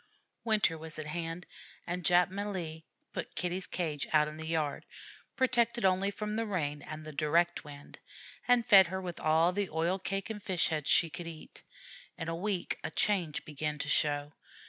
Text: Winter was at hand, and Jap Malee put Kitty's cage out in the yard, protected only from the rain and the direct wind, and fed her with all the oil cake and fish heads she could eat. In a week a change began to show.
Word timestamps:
Winter 0.43 0.79
was 0.79 0.97
at 0.97 1.05
hand, 1.05 1.45
and 1.85 2.03
Jap 2.03 2.31
Malee 2.31 2.87
put 3.13 3.35
Kitty's 3.35 3.67
cage 3.67 4.07
out 4.11 4.27
in 4.27 4.37
the 4.37 4.47
yard, 4.47 4.83
protected 5.35 5.85
only 5.85 6.09
from 6.09 6.35
the 6.37 6.45
rain 6.47 6.81
and 6.81 7.05
the 7.05 7.11
direct 7.11 7.63
wind, 7.63 7.99
and 8.47 8.65
fed 8.65 8.87
her 8.87 8.99
with 8.99 9.19
all 9.19 9.51
the 9.53 9.69
oil 9.69 9.99
cake 9.99 10.31
and 10.31 10.41
fish 10.41 10.69
heads 10.69 10.89
she 10.89 11.11
could 11.11 11.27
eat. 11.27 11.61
In 12.17 12.27
a 12.29 12.35
week 12.35 12.79
a 12.83 12.89
change 12.89 13.45
began 13.45 13.77
to 13.77 13.89
show. 13.89 14.33